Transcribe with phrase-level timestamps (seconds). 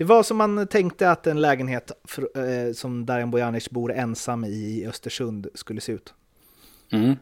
[0.00, 4.44] Det var som man tänkte att en lägenhet för, eh, som Darijan Bojanic bor ensam
[4.44, 6.14] i Östersund skulle se ut.
[6.92, 7.16] Mm.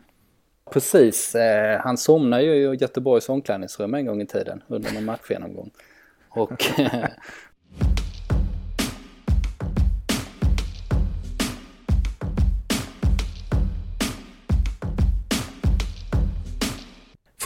[0.72, 5.70] Precis, eh, han somnade ju i Göteborgs omklädningsrum en gång i tiden under någon matchgenomgång.
[6.28, 6.64] Och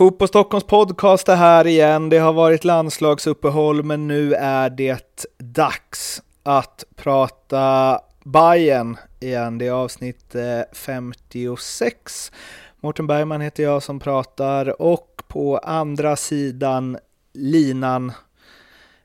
[0.03, 2.09] Fotboll Stockholms podcast är här igen.
[2.09, 9.59] Det har varit landslagsuppehåll, men nu är det dags att prata Bayern igen.
[9.59, 12.33] Det är avsnitt eh, 56.
[12.81, 16.99] Mårten Bergman heter jag som pratar och på andra sidan
[17.33, 18.13] linan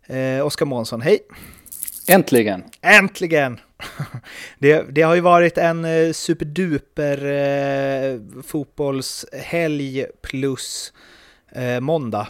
[0.05, 1.01] eh, Oskar Månsson.
[1.01, 1.19] Hej!
[2.09, 2.63] Äntligen!
[2.81, 3.59] Äntligen!
[4.59, 10.93] Det, det, har ju varit en eh, superduper eh, fotbollshelg plus
[11.51, 12.27] eh, måndag.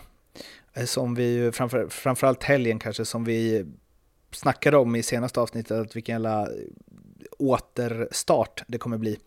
[0.74, 3.66] Eh, som vi ju, framför, framförallt helgen kanske, som vi
[4.32, 6.48] snackade om i senaste avsnittet, att vilken jävla eh,
[7.38, 9.18] återstart det kommer bli.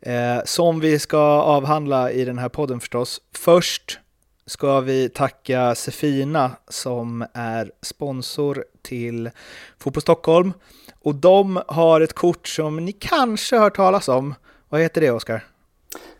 [0.00, 3.20] Eh, som vi ska avhandla i den här podden förstås.
[3.32, 3.98] Först
[4.46, 9.30] ska vi tacka Sefina som är sponsor till
[9.78, 10.52] Fotboll Stockholm.
[11.00, 14.34] Och de har ett kort som ni kanske har hört talas om.
[14.68, 15.44] Vad heter det, Oskar?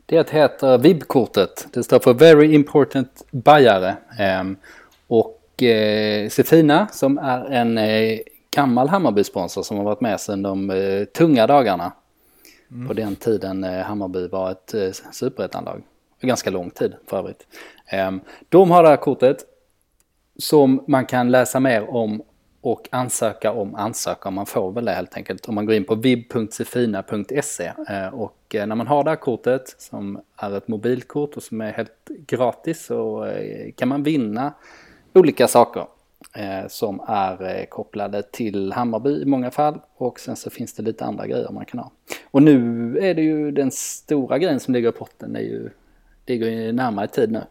[0.06, 1.66] Det heter VIB-kortet.
[1.72, 3.96] Det står för Very Important Bajare.
[4.18, 4.56] Ehm,
[5.06, 8.18] och eh, Sefina som är en eh,
[8.50, 11.92] gammal Hammarby-sponsor som har varit med sedan de eh, tunga dagarna.
[12.70, 12.88] Mm.
[12.88, 14.74] På den tiden Hammarby var ett
[15.12, 15.82] superettanlag.
[16.24, 17.46] Ganska lång tid för övrigt.
[17.86, 19.44] Ehm, de har det här kortet
[20.38, 22.22] som man kan läsa mer om
[22.60, 25.48] och ansöka om ansöka om man får väl det helt enkelt.
[25.48, 29.74] Om man går in på vib.sefina.se ehm, och eh, när man har det här kortet
[29.78, 34.52] som är ett mobilkort och som är helt gratis så eh, kan man vinna
[35.14, 35.86] olika saker
[36.34, 41.04] eh, som är kopplade till Hammarby i många fall och sen så finns det lite
[41.04, 41.90] andra grejer man kan ha.
[42.30, 45.70] Och nu är det ju den stora grejen som ligger i potten, är ju,
[46.26, 47.42] ligger ju närmare tid nu.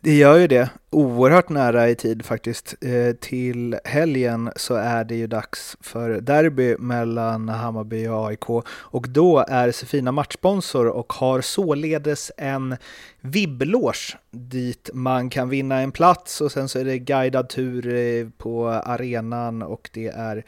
[0.00, 2.74] Det gör ju det, oerhört nära i tid faktiskt.
[2.80, 9.08] Eh, till helgen så är det ju dags för derby mellan Hammarby och AIK och
[9.08, 12.76] då är Sefina matchsponsor och har således en
[13.20, 18.28] vibblås dit man kan vinna en plats och sen så är det guidad tur eh,
[18.38, 20.44] på arenan och det är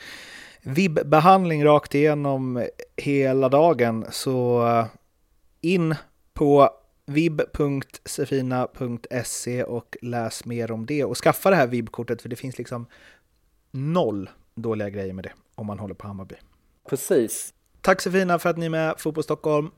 [0.63, 4.07] vibbehandling rakt igenom hela dagen.
[4.11, 4.87] Så eh,
[5.61, 5.95] in
[6.41, 6.71] på
[7.07, 7.65] vib.sefina.se
[9.65, 12.87] och läs mer om det och skaffa det här vib-kortet för det finns liksom
[13.71, 16.35] noll dåliga grejer med det om man håller på Hammarby.
[16.89, 17.55] Precis.
[17.81, 19.71] Tack Sefina för att ni är med, Fotboll Stockholm.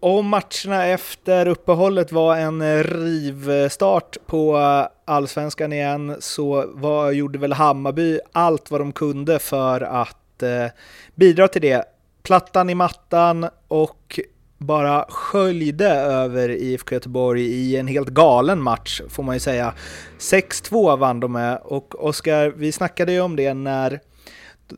[0.00, 4.56] Om matcherna efter uppehållet var en rivstart på
[5.04, 10.66] allsvenskan igen så var, gjorde väl Hammarby allt vad de kunde för att eh,
[11.14, 11.95] bidra till det.
[12.26, 14.20] Plattan i mattan och
[14.58, 19.74] bara sköljde över IFK Göteborg i en helt galen match, får man ju säga.
[20.18, 24.00] 6-2 vann de med och Oskar, vi snackade ju om det när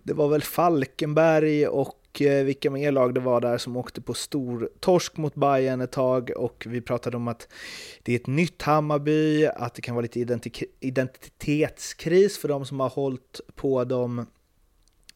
[0.02, 4.14] det var väl Falkenberg och eh, vilka mer lag det var där som åkte på
[4.14, 7.48] stor torsk mot Bayern ett tag och vi pratade om att
[8.02, 10.38] det är ett nytt Hammarby, att det kan vara lite
[10.80, 14.26] identitetskris för de som har hållit på dem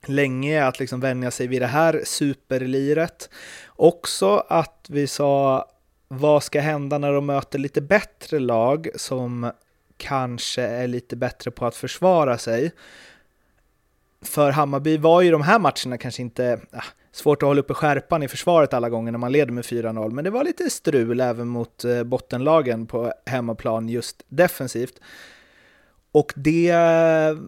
[0.09, 3.31] länge att liksom vänja sig vid det här superliret.
[3.69, 5.67] Också att vi sa
[6.09, 9.53] vad ska hända när de möter lite bättre lag som
[9.97, 12.73] kanske är lite bättre på att försvara sig.
[14.23, 18.23] För Hammarby var ju de här matcherna kanske inte ah, svårt att hålla uppe skärpan
[18.23, 21.49] i försvaret alla gånger när man leder med 4-0, men det var lite strul även
[21.49, 25.01] mot eh, bottenlagen på hemmaplan just defensivt.
[26.13, 26.65] Och det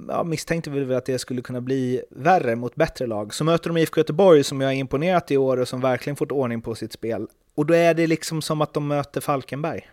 [0.09, 3.35] ja, misstänkte vi väl att det skulle kunna bli värre mot bättre lag.
[3.35, 6.33] Så möter de IFK Göteborg som jag har imponerat i år och som verkligen fått
[6.33, 7.27] ordning på sitt spel.
[7.55, 9.89] Och då är det liksom som att de möter Falkenberg.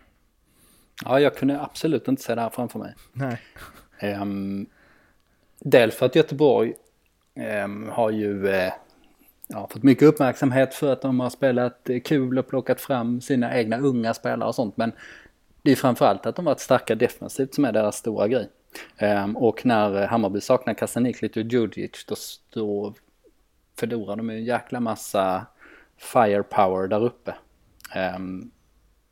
[1.04, 2.94] Ja, jag kunde absolut inte se det här framför mig.
[3.12, 3.40] Nej.
[4.20, 4.66] Um,
[5.60, 6.72] dels för att Göteborg
[7.64, 8.72] um, har ju uh,
[9.48, 13.78] ja, fått mycket uppmärksamhet för att de har spelat kul och plockat fram sina egna
[13.78, 14.76] unga spelare och sånt.
[14.76, 14.92] Men
[15.62, 18.48] det är framförallt att de varit starka defensivt som är deras stora grej.
[19.00, 22.14] Um, och när Hammarby saknar Kasaniklic och Djurdjic då,
[22.50, 22.94] då
[23.78, 25.46] förlorar de en jäkla massa
[25.96, 27.34] firepower där uppe.
[28.16, 28.50] Um,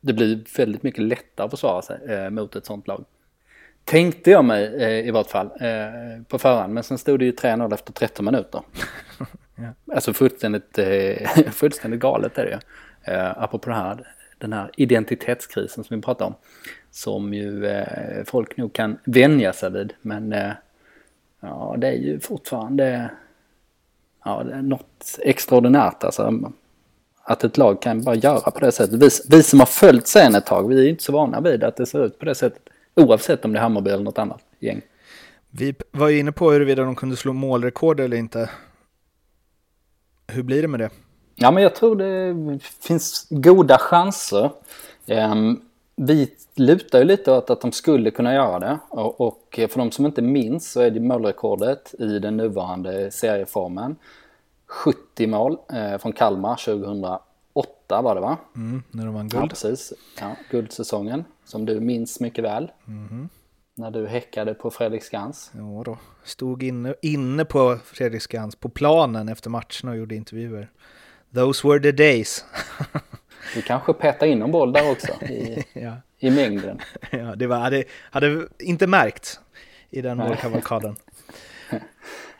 [0.01, 3.05] det blir väldigt mycket lättare att försvara sig uh, mot ett sånt lag.
[3.83, 7.31] Tänkte jag mig uh, i vart fall uh, på förhand, men sen stod det ju
[7.31, 8.61] 3-0 efter 13 minuter.
[9.55, 9.93] ja.
[9.95, 10.79] Alltså fullständigt,
[11.51, 12.59] fullständigt galet är det ju.
[13.35, 16.35] Apropå det här, den här identitetskrisen som vi pratade om.
[16.91, 19.93] Som ju eh, folk nog kan vänja sig vid.
[20.01, 20.51] Men eh,
[21.39, 23.09] ja, det är ju fortfarande
[24.25, 26.51] ja, det är något extraordinärt alltså.
[27.23, 29.03] Att ett lag kan bara göra på det sättet.
[29.03, 31.77] Vi, vi som har följt sen ett tag, vi är inte så vana vid att
[31.77, 32.61] det ser ut på det sättet.
[32.95, 34.81] Oavsett om det är Hammarby eller något annat gäng.
[35.49, 38.49] Vi var ju inne på huruvida de kunde slå målrekord eller inte.
[40.27, 40.89] Hur blir det med det?
[41.35, 44.51] Ja, men jag tror det finns goda chanser.
[45.07, 45.61] Um,
[45.95, 48.79] vi lutar ju lite åt att de skulle kunna göra det.
[48.89, 53.95] Och, och för de som inte minns så är det målrekordet i den nuvarande serieformen
[54.71, 58.37] 70 mål eh, från Kalmar 2008 var det va?
[58.55, 59.43] Mm, när de vann guld.
[59.43, 59.93] Ja, precis.
[60.19, 62.71] Ja, guldsäsongen som du minns mycket väl.
[62.87, 63.29] Mm.
[63.75, 65.51] När du häckade på Fredriksskans.
[65.53, 65.97] Ja då.
[66.23, 70.71] Stod inne, inne på Fredriksskans på planen efter matcherna och gjorde intervjuer.
[71.35, 72.45] Those were the days.
[73.55, 75.93] du kanske petade in en boll där också i, ja.
[76.19, 76.79] i mängden.
[77.11, 79.39] Ja, det var, hade, hade inte märkt
[79.89, 80.95] i den målkavalkaden.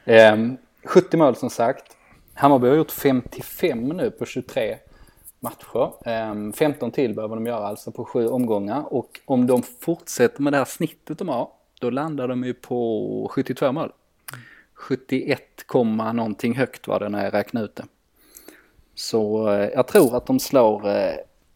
[0.05, 1.97] um, 70 mål som sagt.
[2.33, 4.77] Hammarby har gjort 55 nu på 23
[5.39, 5.91] matcher.
[6.53, 10.53] 15 ehm, till behöver de göra alltså på sju omgångar och om de fortsätter med
[10.53, 11.49] det här snittet de har
[11.81, 13.91] då landar de ju på 72 mål.
[14.73, 15.65] 71,
[16.13, 17.83] någonting högt var det när jag räknade ut det.
[18.95, 21.13] Så eh, jag tror att de slår eh,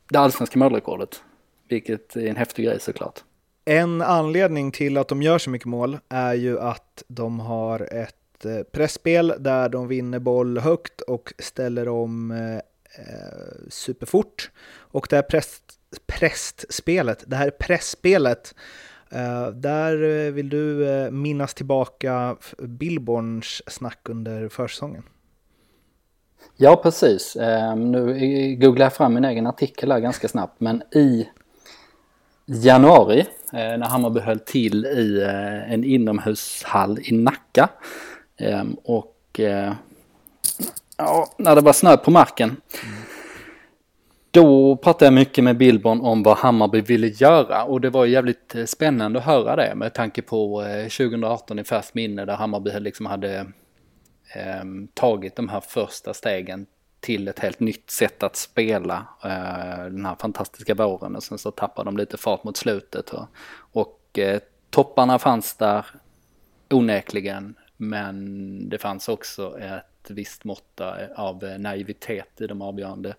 [0.09, 1.23] det allsvenska målrekordet.
[1.69, 3.23] Vilket är en häftig grej såklart.
[3.65, 8.45] En anledning till att de gör så mycket mål är ju att de har ett
[8.45, 14.51] eh, pressspel där de vinner boll högt och ställer om eh, eh, superfort.
[14.77, 15.61] Och det här press,
[16.07, 18.55] pressspelet, det här pressspelet,
[19.11, 25.03] eh, där eh, vill du eh, minnas tillbaka Billborns snack under försäsongen.
[26.57, 27.35] Ja, precis.
[27.35, 31.29] Ehm, nu googlar jag fram min egen artikel här ganska snabbt, men i
[32.45, 33.19] januari
[33.53, 37.69] eh, när Hammarby höll till i eh, en inomhushall i Nacka
[38.37, 39.73] ehm, och eh,
[40.97, 42.95] ja, när det var snö på marken mm.
[44.31, 48.55] Då pratade jag mycket med Billborn om vad Hammarby ville göra och det var jävligt
[48.65, 53.45] spännande att höra det med tanke på 2018 i färskt minne där Hammarby liksom hade
[54.33, 54.63] eh,
[54.93, 56.65] tagit de här första stegen
[56.99, 61.51] till ett helt nytt sätt att spela eh, den här fantastiska våren och sen så
[61.51, 63.27] tappar de lite fart mot slutet och,
[63.71, 64.39] och eh,
[64.69, 65.85] topparna fanns där
[66.69, 70.81] onekligen men det fanns också ett visst mått
[71.15, 73.15] av naivitet i de avgörande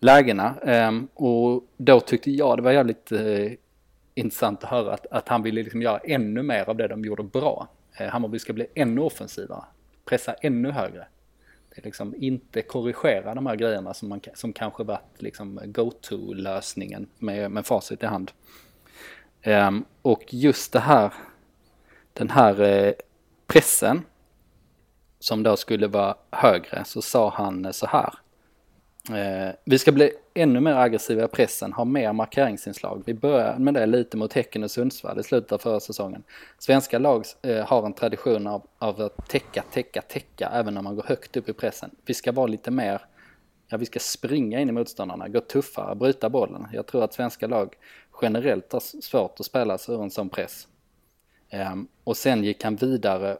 [0.00, 0.54] lägena.
[0.62, 3.52] Ehm, och då tyckte jag det var jävligt eh,
[4.14, 7.22] intressant att höra att, att han ville liksom göra ännu mer av det de gjorde
[7.22, 7.68] bra.
[7.96, 9.64] Eh, Hammarby ska bli ännu offensivare,
[10.06, 11.06] pressa ännu högre.
[11.68, 17.06] Det är liksom inte korrigera de här grejerna som, man, som kanske varit liksom go-to-lösningen
[17.18, 18.32] med, med facit i hand.
[19.46, 21.12] Um, och just det här,
[22.12, 22.92] den här eh,
[23.46, 24.02] pressen
[25.18, 28.14] som då skulle vara högre så sa han så här.
[29.10, 33.02] Eh, vi ska bli ännu mer aggressiva i pressen, har mer markeringsinslag.
[33.06, 36.22] Vi började med det lite mot Häcken och Sundsvall i slutet av förra säsongen.
[36.58, 40.96] Svenska lag eh, har en tradition av, av att täcka, täcka, täcka även när man
[40.96, 41.90] går högt upp i pressen.
[42.04, 43.00] Vi ska vara lite mer,
[43.68, 46.66] ja vi ska springa in i motståndarna, gå tuffare, bryta bollen.
[46.72, 47.74] Jag tror att svenska lag
[48.22, 50.68] generellt har svårt att spela sig ur en sån press.
[51.72, 53.36] Um, och sen gick han vidare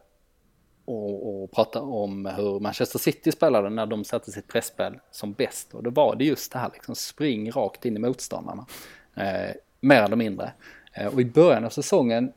[0.86, 5.74] och, och prata om hur Manchester City spelade när de satte sitt pressspel som bäst.
[5.74, 8.66] Och då var det just det här liksom spring rakt in i motståndarna.
[9.14, 10.52] Eh, mer eller mindre.
[10.92, 12.32] Eh, och i början av säsongen,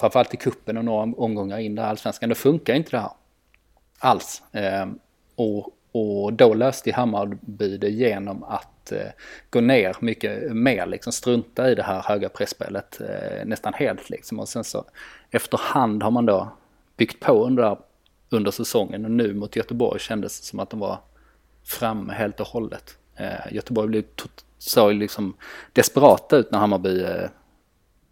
[0.00, 3.10] framförallt i kuppen och några omgångar in i allsvenskan, då funkar inte det här
[3.98, 4.42] alls.
[4.52, 4.86] Eh,
[5.34, 9.08] och, och då löste Hammarby det genom att eh,
[9.50, 14.40] gå ner mycket mer, liksom strunta i det här höga pressspelet eh, nästan helt liksom.
[14.40, 14.84] Och sen så
[15.30, 16.52] efterhand har man då
[16.96, 17.78] byggt på under,
[18.30, 20.98] under säsongen och nu mot Göteborg kändes det som att de var
[21.64, 22.98] framme helt och hållet.
[23.16, 24.04] Eh, Göteborg blev
[24.58, 25.34] såg liksom
[25.72, 27.28] desperata ut när Hammarby eh,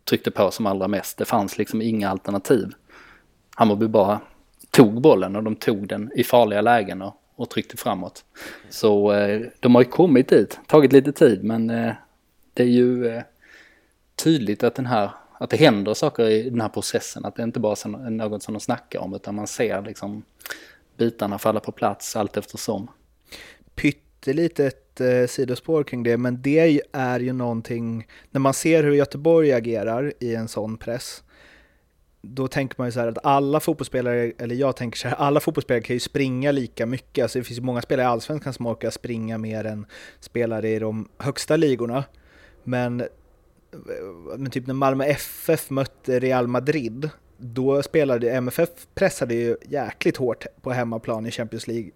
[0.05, 1.19] tryckte på som allra mest.
[1.19, 2.73] Det fanns liksom inga alternativ.
[3.55, 4.21] Hammarby bara
[4.71, 8.25] tog bollen och de tog den i farliga lägen och, och tryckte framåt.
[8.71, 11.93] Så eh, de har ju kommit dit, tagit lite tid men eh,
[12.55, 13.23] det är ju eh,
[14.17, 17.25] tydligt att den här att det händer saker i den här processen.
[17.25, 20.23] Att det inte bara är något som de snackar om utan man ser liksom
[20.97, 22.91] bitarna falla på plats allt eftersom.
[23.75, 29.53] Pyttelitet eh, sidospår kring det, men det är ju någonting, när man ser hur Göteborg
[29.53, 31.23] agerar i en sån press,
[32.23, 35.41] då tänker man ju så här att alla fotbollsspelare, eller jag tänker så här, alla
[35.41, 37.23] fotbollsspelare kan ju springa lika mycket.
[37.23, 39.87] Alltså det finns ju många spelare i Allsvenskan som orkar springa mer än
[40.21, 42.05] spelare i de högsta ligorna.
[42.65, 43.03] Men
[44.39, 50.47] men typ när Malmö FF mötte Real Madrid, då spelade MFF pressade ju jäkligt hårt
[50.63, 51.91] på hemmaplan i Champions League.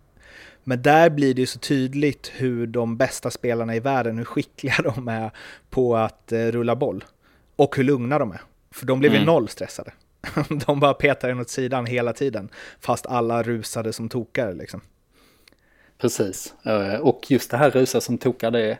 [0.65, 4.75] Men där blir det ju så tydligt hur de bästa spelarna i världen, hur skickliga
[4.85, 5.31] de är
[5.71, 7.05] på att eh, rulla boll.
[7.57, 8.41] Och hur lugna de är.
[8.71, 9.27] För de blev ju mm.
[9.27, 9.93] noll stressade.
[10.67, 12.49] De bara petade den åt sidan hela tiden,
[12.81, 14.81] fast alla rusade som tokar liksom.
[15.99, 18.79] Precis, eh, och just det här rusa som tokar det,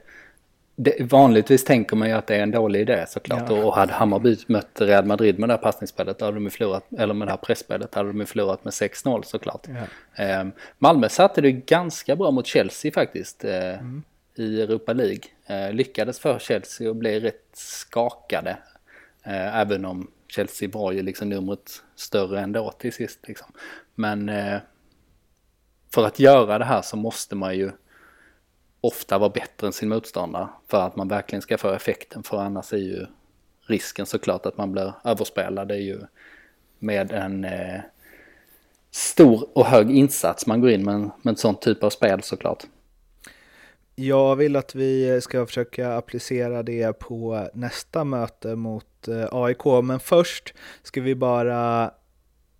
[0.81, 3.51] det vanligtvis tänker man ju att det är en dålig idé såklart.
[3.51, 3.65] Ja.
[3.65, 7.29] Och hade Hammarby mött Real Madrid med det här passningsspelet, hade de förlorat, eller med
[7.29, 9.67] det här pressspelet, hade de förlorat med 6-0 såklart.
[9.69, 10.25] Ja.
[10.25, 14.03] Ehm, Malmö satte det ganska bra mot Chelsea faktiskt eh, mm.
[14.35, 15.21] i Europa League.
[15.47, 18.57] Eh, lyckades för Chelsea och blev rätt skakade.
[19.25, 23.19] Även om Chelsea var ju liksom numret större ändå till sist.
[23.29, 23.53] Liksom.
[23.95, 24.31] Men
[25.95, 27.71] för att göra det här så måste man ju
[28.81, 32.23] ofta vara bättre än sin motståndare för att man verkligen ska få effekten.
[32.23, 33.07] För annars är ju
[33.67, 35.69] risken såklart att man blir överspelad.
[35.69, 36.01] Det är ju
[36.79, 37.81] med en eh,
[38.91, 42.65] stor och hög insats man går in med, med en sån typ av spel såklart.
[43.95, 50.01] Jag vill att vi ska försöka applicera det på nästa möte mot eh, AIK, men
[50.01, 51.91] först ska vi bara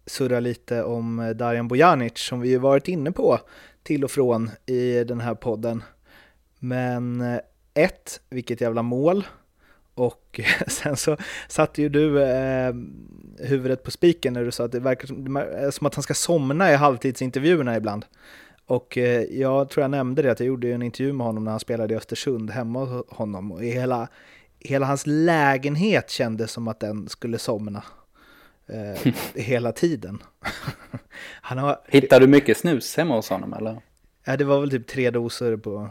[0.07, 3.39] surra lite om Darijan Bojanic som vi ju varit inne på
[3.83, 5.83] till och från i den här podden.
[6.59, 7.41] Men eh,
[7.75, 9.27] ett, vilket jävla mål.
[9.95, 11.17] Och sen så
[11.49, 12.75] satte ju du eh,
[13.39, 16.73] huvudet på spiken när du sa att det verkar som, som att han ska somna
[16.73, 18.05] i halvtidsintervjuerna ibland.
[18.67, 21.51] Och eh, jag tror jag nämnde det att jag gjorde en intervju med honom när
[21.51, 23.53] han spelade i Östersund hemma hos honom.
[23.53, 24.09] Och hela,
[24.61, 27.83] hela hans lägenhet kändes som att den skulle somna.
[28.67, 30.23] Eh, hela tiden.
[31.41, 31.81] han har...
[31.89, 33.81] Hittar du mycket snus hemma hos honom eller?
[34.25, 35.89] Ja, det var väl typ tre doser på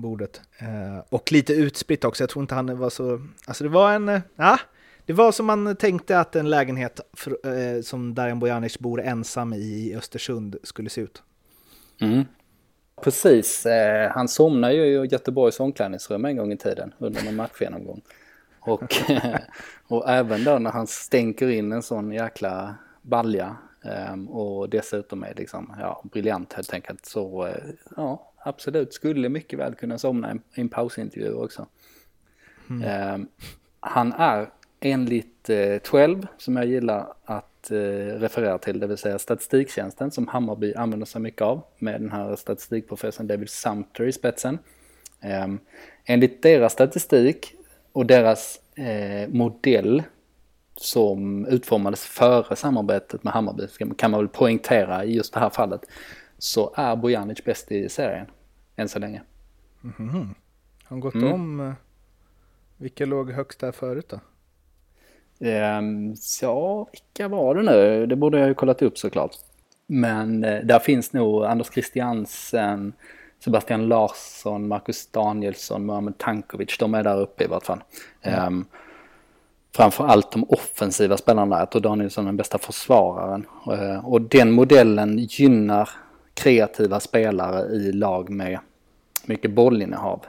[0.00, 0.40] bordet.
[0.58, 2.22] Eh, och lite utspritt också.
[2.22, 3.20] Jag tror inte han var så...
[3.46, 4.08] Alltså det var en...
[4.08, 4.58] Eh, ah,
[5.06, 9.52] det var som man tänkte att en lägenhet för, eh, som Darijan Bojanic bor ensam
[9.52, 11.22] i Östersund skulle se ut.
[12.00, 12.24] Mm.
[13.02, 18.02] Precis, eh, han somnade ju i Göteborgs omklädningsrum en gång i tiden under en matchgenomgång.
[18.60, 19.40] Och, eh,
[19.88, 25.34] och även då när han stänker in en sån jäkla balja eh, och dessutom är
[25.34, 27.06] liksom, ja, briljant helt enkelt.
[27.06, 27.64] Så eh,
[27.96, 31.66] ja, absolut, skulle mycket väl kunna somna i en pausintervju också.
[32.70, 32.82] Mm.
[32.82, 33.26] Eh,
[33.80, 35.50] han är enligt
[35.82, 37.76] 12, som jag gillar att eh,
[38.18, 42.36] referera till, det vill säga statistiktjänsten som Hammarby använder sig mycket av med den här
[42.36, 44.58] statistikprofessorn David Sumter i spetsen.
[45.20, 45.46] Eh,
[46.04, 47.54] enligt deras statistik
[47.92, 50.02] och deras eh, modell
[50.76, 53.66] som utformades före samarbetet med Hammarby,
[53.96, 55.80] kan man väl poängtera i just det här fallet,
[56.40, 58.26] så är Bojanic bäst i serien
[58.76, 59.22] än så länge.
[59.84, 60.26] Mm -hmm.
[60.84, 61.32] Har han gått mm.
[61.32, 61.72] om, eh,
[62.76, 64.20] vilka låg högst där förut då?
[65.46, 68.06] Um, ja, vilka var det nu?
[68.06, 69.30] Det borde jag ju kollat upp såklart.
[69.86, 72.92] Men uh, där finns nog Anders Christiansen,
[73.44, 76.78] Sebastian Larsson, Marcus Danielsson, Mohamed Tankovic.
[76.78, 77.82] De är där uppe i vart fall.
[78.22, 78.46] Mm.
[78.46, 78.66] Um,
[79.76, 81.58] framförallt de offensiva spelarna.
[81.58, 83.46] Jag tror Danielsson är den bästa försvararen.
[83.68, 85.90] Uh, och den modellen gynnar
[86.40, 88.58] kreativa spelare i lag med
[89.24, 90.26] mycket bollinnehav.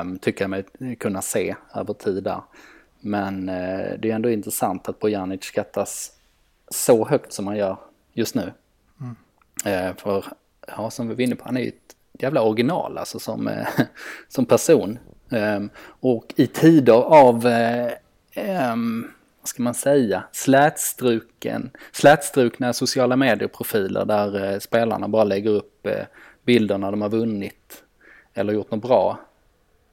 [0.00, 0.64] Um, tycker jag mig
[0.96, 2.40] kunna se över tid där.
[3.00, 6.12] Men eh, det är ändå intressant att Bojanic skattas
[6.68, 7.76] så högt som han gör
[8.12, 8.52] just nu.
[9.00, 9.16] Mm.
[9.64, 10.24] Eh, för,
[10.66, 13.66] ja, som vi var inne på, han är ju ett jävla original alltså som, eh,
[14.28, 14.98] som person.
[15.30, 17.46] Ehm, och i tider av,
[18.34, 19.10] ehm,
[19.44, 26.04] vad ska man säga, slätstruken, slätstrukna sociala medieprofiler där eh, spelarna bara lägger upp eh,
[26.44, 27.84] bilder när de har vunnit
[28.34, 29.20] eller gjort något bra.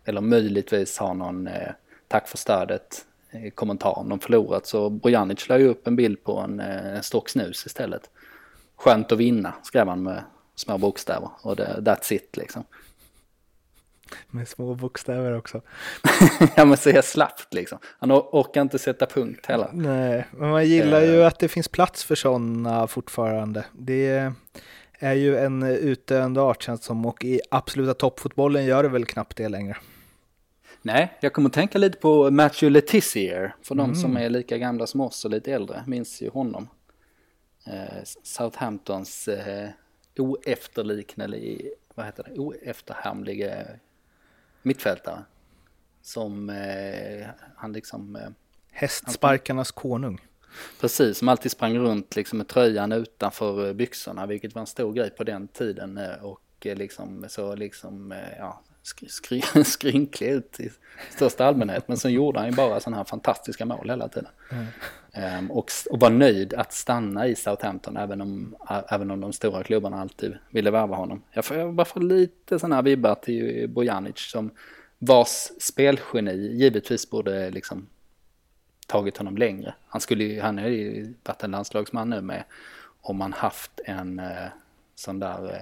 [0.06, 1.72] Eller möjligtvis har någon eh,
[2.08, 3.06] tack för stödet
[3.56, 4.66] kommentar om de förlorat.
[4.66, 8.10] Så Bojanic la ju upp en bild på en, en stock snus istället.
[8.76, 10.24] Skönt att vinna, skrev han med
[10.56, 11.30] små bokstäver.
[11.42, 12.64] Och det, that's it liksom.
[14.30, 15.62] Med små bokstäver också.
[16.56, 17.80] ja men så slappt liksom.
[17.84, 19.70] Han orkar inte sätta punkt heller.
[19.74, 21.28] Nej, men man gillar ju eh.
[21.28, 23.66] att det finns plats för sådana fortfarande.
[23.74, 24.32] Det
[25.00, 29.38] är ju en utdöende art känns som och i absoluta toppfotbollen gör det väl knappt
[29.38, 29.78] det längre.
[30.82, 33.56] Nej, jag kommer att tänka lite på Matthew Letizier.
[33.62, 33.88] För mm.
[33.88, 36.68] de som är lika gamla som oss och lite äldre minns ju honom.
[37.68, 39.70] Eh, Southamptons eh,
[40.18, 43.68] oefterliknelig, vad heter det, oefterhamlige
[44.62, 45.24] mittfältare.
[46.02, 48.16] Som eh, han liksom...
[48.16, 48.30] Eh,
[48.72, 50.22] Hästsparkarnas konung.
[50.80, 55.10] Precis, som alltid sprang runt liksom med tröjan utanför byxorna, vilket var en stor grej
[55.10, 55.98] på den tiden.
[55.98, 60.72] Eh, och eh, liksom så liksom, eh, ja, skri, skrynklig ut i
[61.10, 61.88] största allmänhet.
[61.88, 64.30] Men så gjorde han ju bara sådana här fantastiska mål hela tiden.
[64.52, 64.66] Mm.
[65.40, 68.56] Um, och, och var nöjd att stanna i Southampton även om,
[68.90, 71.24] även om de stora klubbarna alltid ville värva honom.
[71.32, 74.52] Jag får jag bara få lite sådana här vibbar till Bojanic som
[74.98, 77.88] vars spelgeni givetvis borde liksom
[78.88, 79.74] tagit honom längre.
[79.88, 82.44] Han, skulle ju, han är ju varit en landslagsman nu med
[83.02, 84.48] om man haft en eh,
[84.96, 85.62] sån där eh,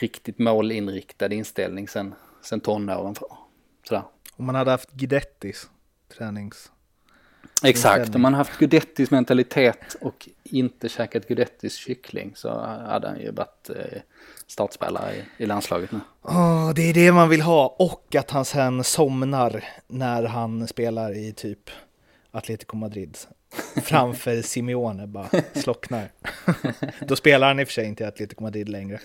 [0.00, 3.14] riktigt målinriktad inställning sen, sen tonåren.
[3.88, 4.02] Sådär.
[4.36, 5.70] Om man hade haft Gidettis
[6.16, 6.70] tränings...
[7.62, 13.30] Exakt, om man haft Gudettis mentalitet och inte käkat Gudettis kyckling så hade han ju
[13.30, 14.00] varit eh,
[14.46, 16.00] startspelare i, i landslaget nu.
[16.22, 21.16] Oh, det är det man vill ha och att han sen somnar när han spelar
[21.16, 21.70] i typ
[22.30, 23.18] Atletico Madrid
[23.82, 26.08] framför Simeone bara slocknar.
[27.00, 29.00] Då spelar han i och för sig inte i Atletico Madrid längre,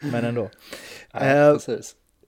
[0.00, 0.48] men ändå.
[1.12, 1.56] Ja, eh,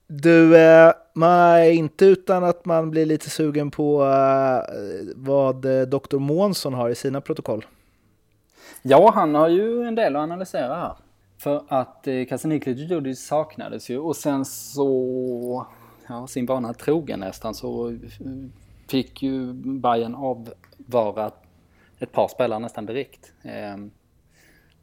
[0.06, 4.74] du, eh, man är inte utan att man blir lite sugen på eh,
[5.16, 5.56] vad
[5.88, 6.18] Dr.
[6.18, 7.66] Månsson har i sina protokoll.
[8.82, 10.96] Ja, han har ju en del att analysera här.
[11.38, 15.66] För att eh, Kasaniklic Judi saknades ju och sen så,
[16.08, 17.98] ja, sin vana trogen nästan så
[18.88, 21.30] fick ju Bayern avvara
[21.98, 23.32] ett par spelare nästan direkt.
[23.42, 23.76] Eh,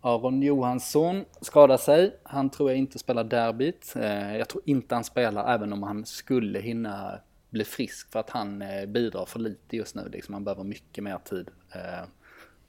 [0.02, 2.20] Aron Johansson skadar sig.
[2.24, 3.94] Han tror jag inte spelar derbyt.
[3.96, 8.30] Eh, jag tror inte han spelar även om han skulle hinna bli frisk för att
[8.30, 10.10] han eh, bidrar för lite just nu.
[10.10, 12.08] Liksom, han behöver mycket mer tid eh,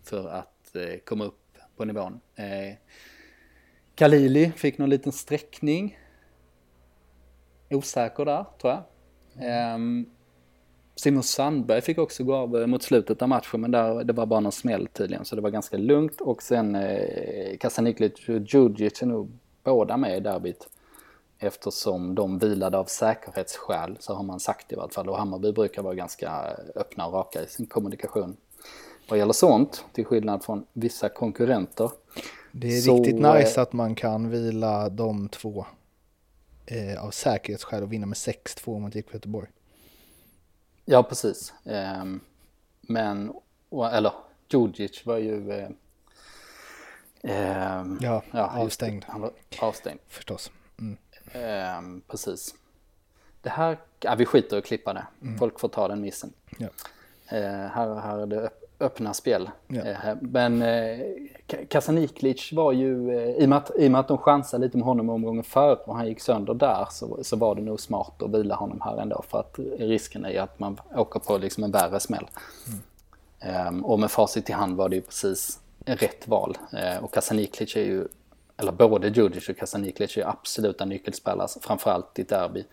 [0.03, 2.21] för att eh, komma upp på nivån.
[2.35, 2.77] Eh,
[3.95, 5.99] Kalili fick någon liten sträckning.
[7.71, 9.75] Osäker där, tror jag.
[9.75, 10.11] Um,
[10.95, 14.27] Simon Sandberg fick också gå av eh, mot slutet av matchen men där, det var
[14.27, 19.03] bara någon smäll tydligen så det var ganska lugnt och sen eh, Kasaniklic och Djurdjic
[19.03, 19.31] är nog
[19.65, 20.69] båda med i derbyt.
[21.39, 25.83] Eftersom de vilade av säkerhetsskäl så har man sagt i alla fall och Hammarby brukar
[25.83, 28.37] vara ganska öppna och raka i sin kommunikation.
[29.09, 31.91] Vad gäller sånt, till skillnad från vissa konkurrenter.
[32.53, 35.67] Det är så, riktigt nice att man kan vila de två
[36.67, 39.49] eh, av säkerhetsskäl och vinna med 6-2 mot IFK Göteborg.
[40.85, 41.55] Ja, precis.
[41.65, 42.05] Eh,
[42.81, 43.33] men,
[43.93, 44.13] eller
[44.49, 45.53] Djurdjic var ju...
[45.53, 45.69] Eh,
[47.23, 49.05] eh, ja, ja, avstängd.
[49.09, 50.01] Han var avstängd.
[50.09, 50.51] Förstås.
[50.79, 50.97] Mm.
[51.33, 52.55] Ehm, precis.
[53.43, 55.07] Det här, ja, vi skiter att klippa det.
[55.23, 55.39] Mm.
[55.39, 56.33] Folk får ta den missen.
[56.59, 56.69] Ja.
[57.29, 58.51] Eh, här, här är det
[58.83, 59.51] öppna spel.
[59.67, 59.83] Ja.
[59.83, 60.99] Eh, men eh,
[61.69, 64.77] Kasaniklic var ju, eh, i och, med att, i och med att de chansade lite
[64.77, 68.23] med honom omgången före och han gick sönder där så, så var det nog smart
[68.23, 71.71] att vila honom här ändå för att risken är att man åker på liksom en
[71.71, 72.27] värre smäll.
[72.67, 73.67] Mm.
[73.69, 76.59] Um, och med facit i hand var det ju precis rätt val.
[77.01, 78.09] Och Kasaniklic är ju,
[78.57, 82.65] eller både Djurdjic och Kasaniklic är ju absoluta nyckelspelare, framförallt i derby.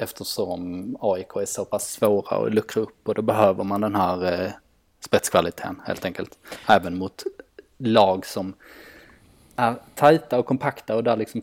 [0.00, 4.52] Eftersom AIK är så pass svåra att luckra upp och då behöver man den här
[5.00, 6.38] spetskvaliteten helt enkelt.
[6.68, 7.24] Även mot
[7.78, 8.54] lag som
[9.56, 11.42] är tajta och kompakta och där liksom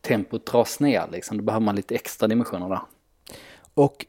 [0.00, 1.36] tempot dras ner liksom.
[1.36, 2.80] Då behöver man lite extra dimensioner där.
[3.74, 4.06] Och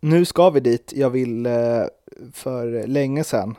[0.00, 1.84] nu ska vi dit, jag vill eh,
[2.32, 3.56] för länge sedan.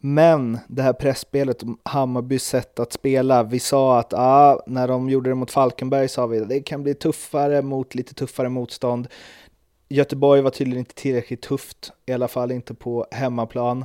[0.00, 5.30] Men det här pressspelet, Hammarbys sätt att spela, vi sa att ah, när de gjorde
[5.30, 9.08] det mot Falkenberg sa vi att det kan bli tuffare mot lite tuffare motstånd.
[9.88, 13.84] Göteborg var tydligen inte tillräckligt tufft, i alla fall inte på hemmaplan.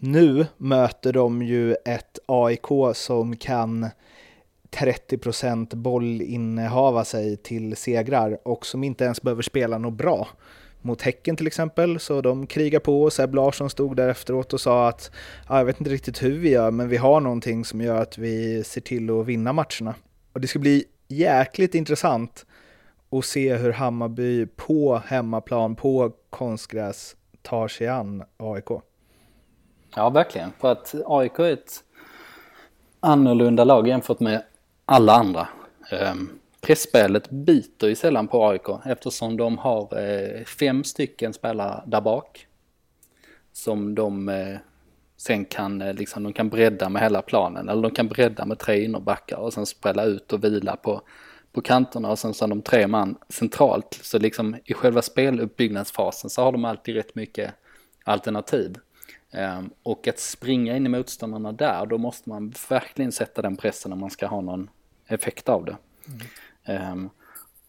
[0.00, 3.86] Nu möter de ju ett AIK som kan
[4.70, 10.28] 30% bollinnehava sig till segrar och som inte ens behöver spela något bra.
[10.82, 14.60] Mot Häcken till exempel, så de krigar på och Seb Larsson stod där efteråt och
[14.60, 15.10] sa att
[15.48, 18.64] jag vet inte riktigt hur vi gör, men vi har någonting som gör att vi
[18.64, 19.94] ser till att vinna matcherna.
[20.32, 22.46] Och det ska bli jäkligt intressant
[23.10, 28.87] att se hur Hammarby på hemmaplan, på konstgräs, tar sig an AIK.
[29.96, 30.52] Ja, verkligen.
[30.60, 31.84] För att AIK är ett
[33.00, 34.42] annorlunda lag jämfört med
[34.84, 35.48] alla andra.
[35.90, 42.00] Ehm, pressspelet biter ju sällan på AIK eftersom de har eh, fem stycken spelare där
[42.00, 42.46] bak.
[43.52, 44.58] Som de eh,
[45.16, 47.68] sen kan, eh, liksom, de kan bredda med hela planen.
[47.68, 51.02] Eller de kan bredda med tre innerbackar och sen spela ut och vila på,
[51.52, 53.98] på kanterna och sen så har de tre man centralt.
[54.02, 57.54] Så liksom i själva speluppbyggnadsfasen så har de alltid rätt mycket
[58.04, 58.78] alternativ.
[59.32, 63.92] Um, och att springa in i motståndarna där, då måste man verkligen sätta den pressen
[63.92, 64.70] om man ska ha någon
[65.06, 65.76] effekt av det.
[66.66, 66.92] Mm.
[66.92, 67.10] Um,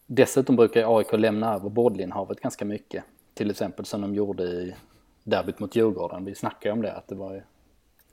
[0.06, 3.04] dessutom brukar AIK lämna över bolllinnehavet ganska mycket.
[3.34, 4.74] Till exempel som de gjorde i
[5.24, 6.24] derbyt mot Djurgården.
[6.24, 7.44] Vi snackade om det, att det var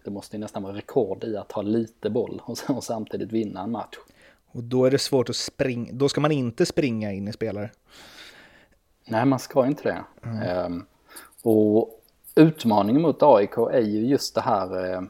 [0.03, 3.71] det måste nästan vara rekord i att ha lite boll och, och samtidigt vinna en
[3.71, 3.95] match.
[4.51, 7.71] Och då är det svårt att springa, då ska man inte springa in i spelare.
[9.05, 10.03] Nej, man ska inte det.
[10.29, 10.65] Mm.
[10.65, 10.85] Um,
[11.43, 11.96] och
[12.37, 15.01] utmaningen mot AIK är ju just det här eh,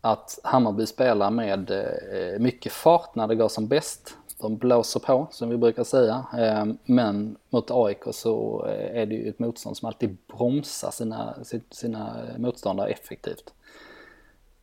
[0.00, 4.16] att Hammarby spelar med eh, mycket fart när det går som bäst.
[4.40, 6.26] De blåser på, som vi brukar säga.
[6.38, 11.34] Eh, men mot AIK så är det ju ett motstånd som alltid bromsar sina,
[11.70, 13.54] sina motståndare effektivt.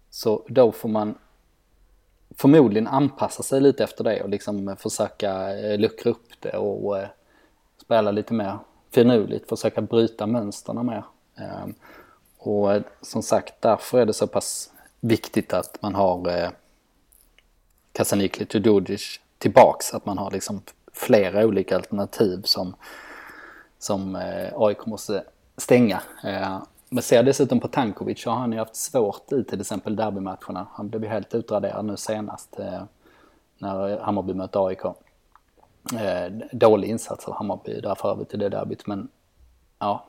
[0.10, 1.18] Så då får man
[2.36, 6.98] förmodligen anpassa sig lite efter det och liksom försöka luckra upp det och
[7.78, 8.58] spela lite mer
[8.92, 11.04] finurligt, försöka bryta mönstren mer.
[11.36, 11.74] Ehm,
[12.38, 14.70] och som sagt, därför är det så pass
[15.00, 16.50] viktigt att man har eh,
[17.92, 20.62] Kasanikli Tudodic tillbaks, att man har liksom
[20.94, 22.76] flera olika alternativ som,
[23.80, 25.24] som eh, AIK måste
[25.58, 26.02] stänga.
[26.24, 29.96] Ehm, men ser dessutom på Tankovic så har han ju haft svårt i till exempel
[29.96, 30.68] derbymatcherna.
[30.72, 32.84] Han blev ju helt utraderad nu senast eh,
[33.58, 34.82] när Hammarby mötte AIK
[35.98, 38.88] ehm, dålig insats av Hammarby där för övrigt i det derbyt.
[38.88, 39.10] Men
[39.80, 40.06] ja,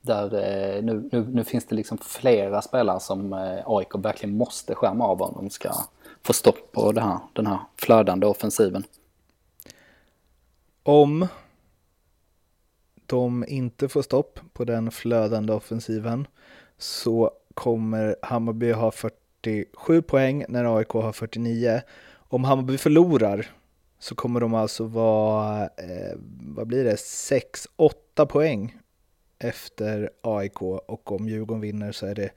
[0.00, 4.74] där, eh, nu, nu, nu, finns det liksom flera spelare som eh, AIK verkligen måste
[4.74, 5.72] skärma av om de ska
[6.22, 8.84] få stopp på det här, den här flödande offensiven.
[10.82, 11.26] Om
[13.06, 16.26] de inte får stopp på den flödande offensiven
[16.78, 21.82] så kommer Hammarby ha 47 poäng när AIK har 49.
[22.28, 23.46] Om Hammarby förlorar
[23.98, 28.79] så kommer de alltså vara, eh, vad blir det, 6-8 poäng
[29.40, 32.30] efter AIK och om Djurgården vinner så är det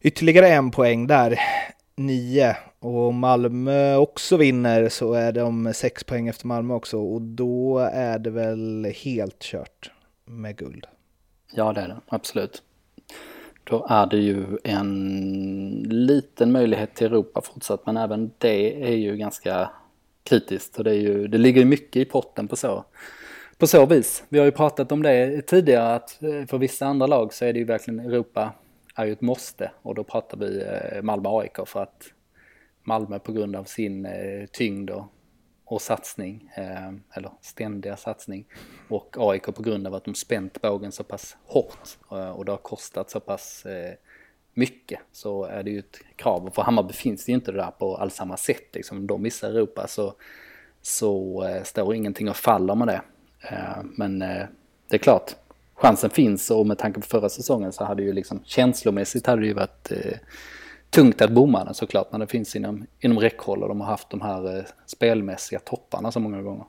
[0.00, 1.38] ytterligare en poäng där,
[1.96, 2.56] Nio.
[2.78, 7.78] Och om Malmö också vinner så är de sex poäng efter Malmö också och då
[7.92, 9.90] är det väl helt kört
[10.24, 10.86] med guld.
[11.52, 12.62] Ja det är det, absolut.
[13.64, 19.16] Då är det ju en liten möjlighet till Europa fortsatt men även det är ju
[19.16, 19.70] ganska
[20.24, 20.78] kritiskt.
[20.78, 22.84] Och det, är ju, det ligger mycket i potten på så,
[23.60, 24.24] på så vis.
[24.28, 27.52] Vi har ju pratat om det tidigare att eh, för vissa andra lag så är
[27.52, 28.52] det ju verkligen Europa
[28.94, 32.04] är ju ett måste och då pratar vi eh, Malmö AIK för att
[32.82, 35.04] Malmö på grund av sin eh, tyngd och,
[35.64, 36.52] och satsning,
[37.14, 38.46] eller ständiga satsning
[38.88, 41.88] och AIK på grund av att de spänt bågen så pass hårt
[42.34, 43.66] och det har kostat så pass
[44.54, 46.46] mycket så är det ju ett krav.
[46.46, 48.74] Och för Hammarby finns det ju inte det där på alls samma sätt.
[48.74, 48.98] Liksom.
[48.98, 50.14] Om de missar Europa så,
[50.82, 53.02] så står ingenting och faller med det.
[53.40, 54.46] Eh, men eh,
[54.88, 55.36] det är klart,
[55.74, 59.46] chansen finns och med tanke på förra säsongen så hade ju liksom känslomässigt hade det
[59.46, 60.18] ju varit eh,
[60.90, 64.10] tungt att bomma den såklart när det finns inom, inom räckhåll och de har haft
[64.10, 66.64] de här spelmässiga topparna så många gånger.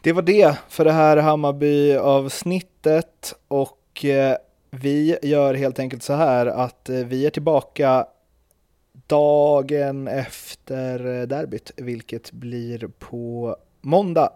[0.00, 4.04] Det var det för det här Hammarby-avsnittet och
[4.70, 8.06] vi gör helt enkelt så här att vi är tillbaka
[9.06, 14.32] dagen efter derbyt, vilket blir på måndag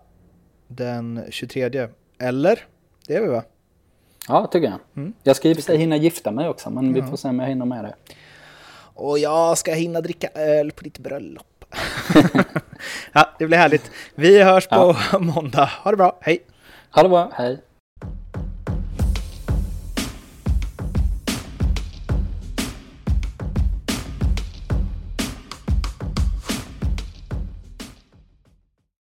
[0.67, 1.89] den 23.
[2.19, 2.65] Eller?
[3.07, 3.43] Det är vi va?
[4.29, 4.79] Ja, tycker jag.
[4.97, 5.13] Mm.
[5.23, 7.39] Jag ska i och för sig hinna gifta mig också, men vi får se om
[7.39, 7.95] jag hinner med det.
[8.95, 11.65] Och jag ska hinna dricka öl på ditt bröllop.
[13.13, 13.91] ja, det blir härligt.
[14.15, 15.19] Vi hörs på ja.
[15.19, 15.71] måndag.
[15.83, 16.39] Ha det bra, hej!
[16.91, 17.59] Ha det bra, hej!